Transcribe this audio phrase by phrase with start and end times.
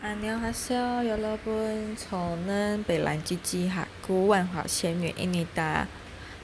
[0.00, 5.88] 安妞哈小有老本，从嫩白兰吉吉哈古万华仙女印尼达。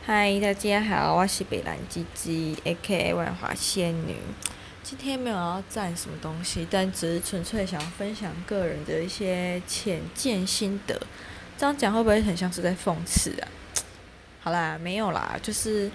[0.05, 3.15] 嗨，大家好，我是北兰吉吉，A.K.A.
[3.15, 4.17] 万华仙女。
[4.83, 11.01] 今天没有要赞什么东西，但只是纯粹想要分享个人的一些浅见心得。
[11.57, 13.47] 这样讲会不会很像是在讽刺啊？
[14.41, 15.89] 好啦，没有啦，就是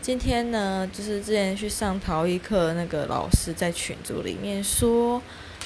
[0.00, 5.20] 今天呢，就是之前去上陶艺课，那个老师在群组里面说。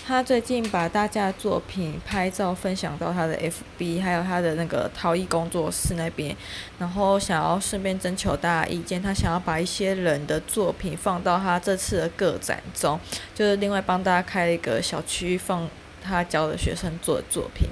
[0.08, 6.34] 他最近把大家的作品拍照分享到他的 FB，还有他的那个陶艺工作室那边，
[6.78, 9.02] 然后想要顺便征求大家意见。
[9.02, 12.98] 他想要把一些人的作品放到他这次的个展中，
[13.34, 15.68] 就是另外帮大家开了一个小区，放
[16.02, 17.68] 他教的学生做的作品。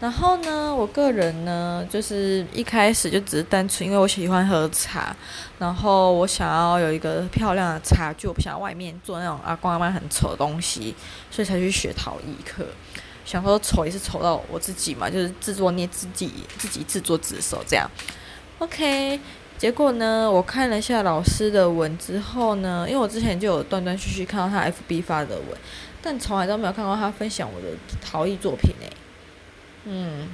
[0.00, 5.14] 然后呢，我个人呢，就是一开始就只是单纯因为我喜欢喝茶，
[5.58, 10.94] 然后我想要有一个漂亮的茶具，我不想要外面做那种阿公阿妈很丑的东西，
[11.32, 12.64] 所以才去学陶艺课。
[13.24, 17.90] 想说丑也是丑到我自己嘛，就是自作孽自己自己自作自受这样。
[18.60, 19.18] OK，
[19.58, 25.46] 结果呢，我看了一下老师的文之后呢，因为我之前就有断断续续看到他 FB 发的文，
[26.00, 27.66] 但从来都没有看过他分享我的
[28.00, 28.90] 陶艺作品诶、
[29.84, 30.28] 嗯，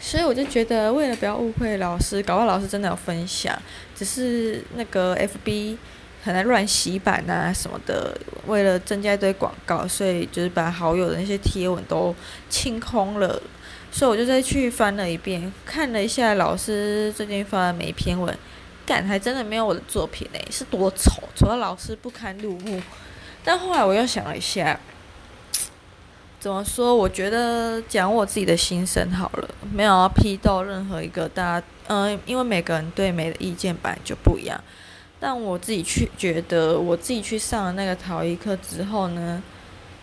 [0.00, 3.54] 所以我就觉得，为了不要误会老师，搞不好老师真的有分享，
[3.94, 5.76] 只是那个 FB
[6.24, 8.16] 很爱乱洗版啊什么的，
[8.46, 12.14] 为了增加一堆广告，所以就是把好友的那些贴文都
[12.48, 13.42] 清空了。
[13.92, 18.36] 所以我就再去翻了一遍，看了一下老师最近发的每一篇文，
[18.86, 22.82] 感还真的没有我的作品诶、是多丑，丑到老师不堪入目。
[23.44, 24.78] 但后来我又想了一下。
[26.38, 26.94] 怎么说？
[26.94, 34.60] 我觉得讲我自己的心声好了，没有要批斗任何一个大家，嗯、因为每个人对美的意见本来就不一样。
[35.18, 39.42] 但我自己去觉得，我自己去上了那个陶艺课之后呢，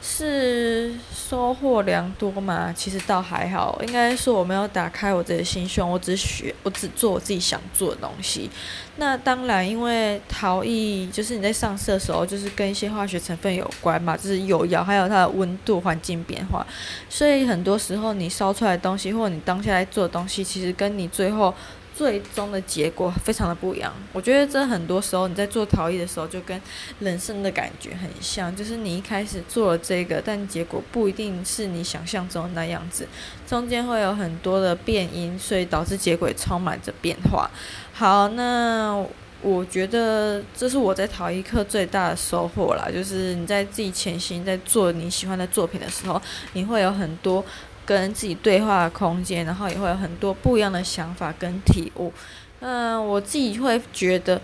[0.06, 2.74] 是收获良多嘛？
[2.76, 8.50] 其实倒还好，应该说我没有打开我自己的心胸，我只学，我只做我自己想做的东西。
[8.98, 16.68] 那当然，因为陶艺就是你在上色的时候，就是跟一些化学成分有关嘛，就是釉药，还有它的温度、环境变化，
[17.10, 21.54] 所以很多时候你烧出来的东西，或者你当下在做的东西，其实跟你最后。
[21.96, 26.60] 最终的结果非常的不一样，我觉得这很多时候你在做陶艺的时候，就跟
[27.00, 33.08] 人生的感觉很像，就是你一开始做了这个，但结果不一定是你想象中的那样子，
[33.48, 37.50] 中间会有很多的变因，所以导致结果也充满着变化。
[37.94, 39.06] 好，那
[39.42, 46.20] 我觉得这是我在陶艺课最大的收获啦，就是你在自己潜心在做你喜欢的作品的时候，
[46.54, 47.46] 你会有很多。
[47.86, 52.12] 跟自己对话的空间，然后也会有很多不一样的想法跟体悟。
[52.60, 54.40] 嗯，我自己会觉得，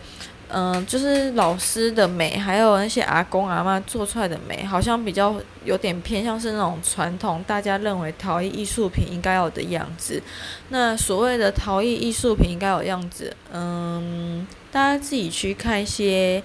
[0.50, 10.21] 嗯，就是老师的美，还有那些阿公阿嬷做出来的美，好像比较有点偏向是那种传统，大家认为陶艺艺术品应该有的样子。
[10.67, 16.44] 那所谓的陶艺艺术品应该有样子，嗯，大家自己去看一些，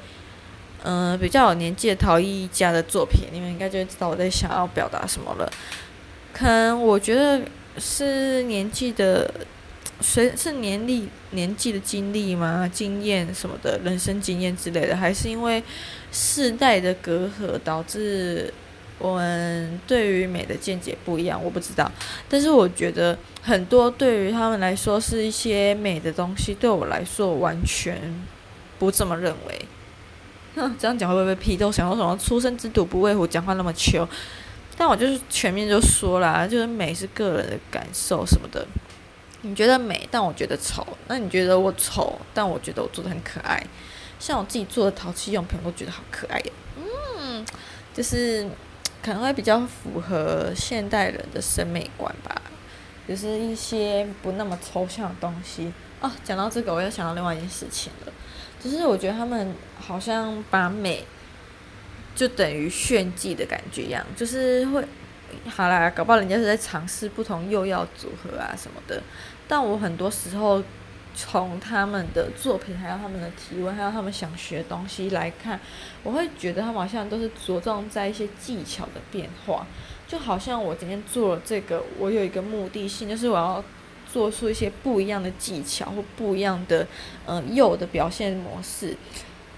[0.84, 5.52] 嗯，比较有年纪的陶艺家的作品，你们应该就知道我在想要表达什么了。
[6.34, 7.40] 可能我觉得
[7.78, 9.32] 是年纪的，
[10.00, 12.68] 随是年历年纪的经历吗？
[12.70, 15.62] 经验什么的，人生经验之类的，还是因为
[16.10, 18.52] 世代的隔阂导致
[18.98, 21.42] 我们对于美的见解不一样？
[21.42, 21.90] 我不知道。
[22.28, 27.96] 但是我觉得很多对于他们来说是一些美的东西，对我来说完全
[28.78, 29.64] 不这么认为。
[30.56, 31.70] 哼， 这样讲会不会被批斗？
[31.70, 34.08] 想说什么“初生之犊不畏虎”，讲话那么糗。
[34.76, 38.66] 但我就是全面就说啦，就是美是个人的感受什么的。
[39.42, 40.84] 你觉得美，但我觉得丑。
[41.06, 43.64] 那你觉得我丑，但我觉得我做的很可爱。
[44.18, 46.52] 像我自己做的淘气用品，我都觉得好可爱呀。
[46.76, 47.44] 嗯，
[47.92, 48.48] 就是
[49.02, 52.42] 可能会比较符合现代人的审美观吧。
[53.06, 55.72] 就是一些不那么抽象的东西。
[56.00, 58.12] 哦，讲到这个，我又想到另外一件事情了。
[58.62, 61.04] 就是我觉得他们好像把美。
[62.14, 64.84] 就等于炫技的感觉一样，就是会，
[65.48, 69.02] 好啦，搞不好人家是在尝试不同釉药组合啊什么的。
[69.48, 70.62] 但我很多时候
[71.14, 75.58] 从他们的作品，还有他们的提问，还有他们想学的东西来看，
[76.02, 79.66] 我会觉得他们好像都是着重在一些技巧的变化。
[80.06, 83.64] 就好像我今天做了这个，我有一个目的性，就是我要
[84.12, 86.86] 做出一些不一样的技巧或不一样的
[87.26, 88.96] 嗯釉的表现模式。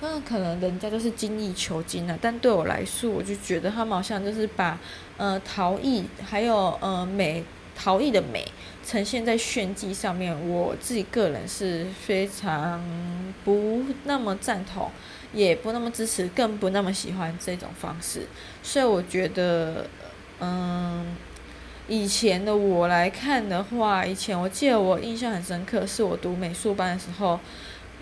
[0.00, 4.78] 那可能人家就是精益求精啊，但对我来说，我就觉得他们好像就是把
[5.16, 7.43] 呃陶艺还有呃美
[7.75, 8.46] 陶艺的美
[8.84, 12.82] 呈现在炫技上面，我自己个人是非常
[13.44, 14.90] 不那么赞同，
[15.32, 18.26] 也不那么支持，更不那么喜欢这种方式。
[18.62, 19.87] 所以我觉得，
[20.40, 21.16] 嗯，
[21.88, 27.40] 以前的我来看的话，以前我记得我印象很深刻，是我读美术班的时候，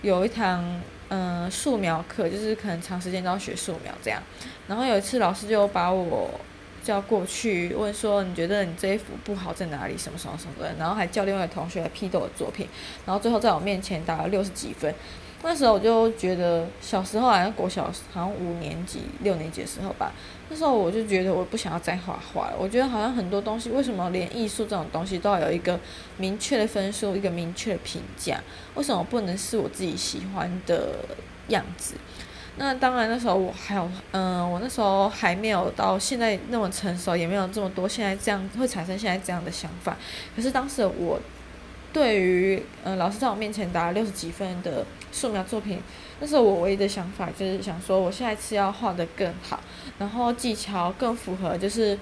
[0.03, 4.23] 有一堂嗯素描课，就是可能长时间都要学素描这样。
[4.67, 6.31] 然后有一次老师就把我
[6.85, 9.97] 叫过去问说，你觉得你这一幅不好在哪里？
[9.97, 12.69] 什么什么什么的，然后还叫另外同学来批斗我的作品，
[13.07, 14.95] 然后最后在我面前打了六十几分。
[15.43, 20.11] 那时候我就觉得，小时候好像国小，好像五年级、六年级的时候吧。
[20.49, 22.57] 那时候我就觉得，我不想要再画画了。
[22.59, 25.79] 我觉得好像很多东西，为什么连艺术这种东西都要有一个
[26.17, 28.41] 明确的分数、一个明确的评价？
[28.75, 31.01] 为什么不能是我自己喜欢的
[31.49, 31.95] 样子？
[32.57, 39.97] 那当然，那时候我还有，嗯、我那时候还没有到现在那么成熟，也没有这么多现在这样会产生现在这样的想法。
[40.37, 41.21] 可是当时我。
[41.93, 45.81] 对于嗯，老师在我面前打了六十几分的素描作品，
[46.19, 49.61] 那时候我唯一的想法就是想说，我下一次要画的更好，
[49.97, 51.97] 然后技巧更符合，就是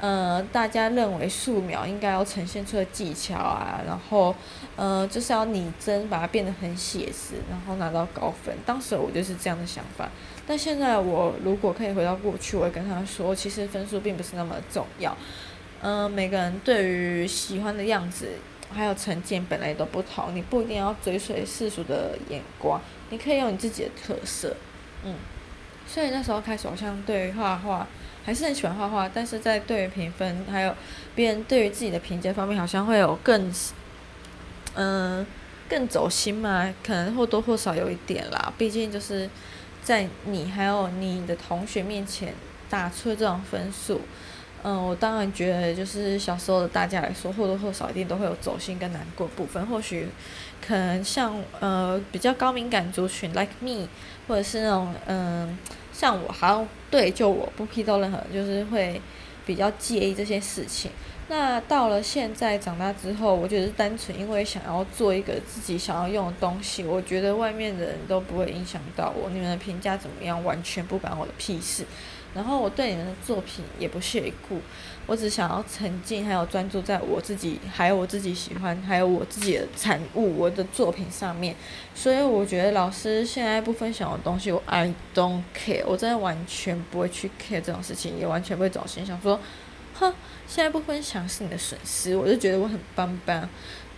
[0.00, 4.34] 呃，大家认为素描应该要呈现出的技巧啊，然后
[4.76, 8.54] 呃，就是要拟真，把它变得很写实，然后拿到高分。
[8.64, 10.08] 当时我就是这样的想法，
[10.46, 15.16] 但现在我如果可以回到过去，我会跟他说，其实分数并不是那么重要。
[15.82, 18.28] 嗯、每个人对于喜欢的样子。
[18.68, 24.56] 还有成见本来都不同，你不一定要追随世俗的眼光，你可以有你自己的特色，
[25.04, 25.14] 嗯。
[25.86, 27.86] 所以那时候开始，好像对画画
[28.26, 30.74] 还是很喜欢画画，但是在对于评分还有
[31.14, 33.54] 别人对于自己的评价方面，好像会有更，
[34.74, 35.24] 嗯、
[35.68, 38.52] 更走心嘛，可能或多或少有一点啦。
[38.58, 39.30] 毕竟就是
[39.80, 42.34] 在你还有你的同学面前
[42.68, 44.00] 打出这种分数。
[44.64, 49.64] 嗯，我当然觉得，就是小时候的大家来说，或多或少一定都会有走心跟难过部分。
[49.68, 50.08] 或许，
[50.66, 53.86] 可能像呃比较高敏感族群，like me，
[54.26, 55.56] 或者是那种嗯
[55.98, 59.00] 像我，好像对，就我不批斗任何人，就是会
[59.46, 60.90] 比较介意这些事情。
[61.28, 71.84] 那到了现在长大之后，我觉得是单纯因为想要做一个自己想要用的东西，我觉得外面的人都不会影响到我，你们的评价怎么样，完全不管我的屁事。
[72.36, 74.60] 然后我对你们的作品也不屑一顾，
[75.06, 81.56] 我只想要沉浸，还有专注在我自己，还有我自己喜欢，还有我自己的产物，我的作品上面。
[81.94, 89.40] 所以我觉得老师现在不分享的东西，我 I don't care，我真的完全不会去 care 这种事情，也完全不会走心，想说，
[89.94, 90.12] 哼，
[90.46, 93.48] 现在不分享是你的损失，我就觉得我很棒棒。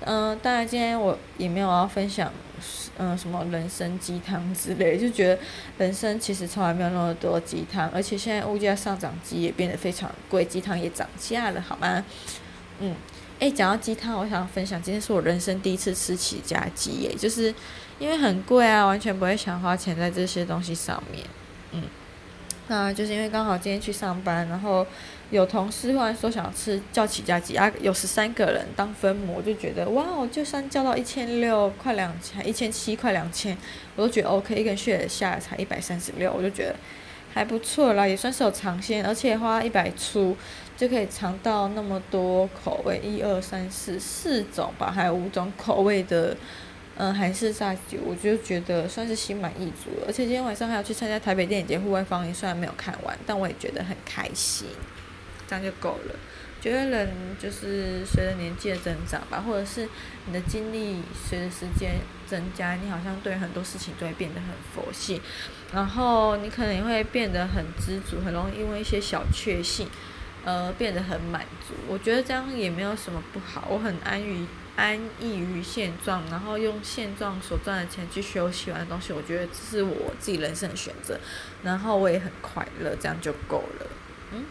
[0.00, 2.32] 嗯、当然今天我也没有要分享，
[2.96, 5.38] 嗯、什么人参鸡汤之类，就觉得
[5.78, 12.04] 人生其实从来没有那么多鸡汤，而且现在物价上涨，鸡也变得非常贵，鸡汤也涨价了，好吗？
[12.80, 12.94] 嗯，
[13.38, 17.54] 诶，讲到鸡汤，我想分享，今天是我人生第一次吃起家鸡耶，就是
[17.98, 21.24] 因为很贵啊，完全不会想花钱在这些东西上面，
[21.72, 21.82] 嗯。
[22.68, 24.86] 那就是因为刚好今天去上班，然后
[25.30, 33.56] 有同事忽然说想吃叫起家鸡啊，有十三个人当分母，我就觉得哇，我就算叫到一千六快两千，一千七快两千，
[33.96, 36.76] 我都觉得 OK，一个人血下来才一百三十六，我就觉得
[37.32, 40.36] 还不错啦，也算是有尝鲜，而且花一百出
[40.76, 46.36] 就可以尝到那么多口味，一二三四四种吧，还有五种口味的。
[47.00, 50.06] 嗯，韩式炸鸡，我就觉得算是心满意足了。
[50.08, 54.66] 而且今天晚上还要去参加台北电影节户外放映，虽然没有看完，但我也觉得很开心，
[55.46, 56.16] 这样就够了。
[56.60, 57.08] 觉得人
[57.40, 59.88] 就是随着年纪的增长吧，或者是
[60.26, 61.92] 你的经历随着时间
[62.26, 65.22] 增加，你好像对很多事情都会变得很佛系，
[65.72, 69.86] 然后你可能也会变得很知足，很容易因为一些小确幸，
[70.44, 71.74] 呃，变得很满足。
[71.86, 74.44] 我觉得这样也没有什么不好，我很安于。
[74.78, 81.18] 安逸于现状，然后用现状所赚的钱去学我喜欢的东西，我觉得这是我自己人生的选择，
[81.64, 83.86] 然后我也很快乐，这样就够了，
[84.32, 84.44] 嗯。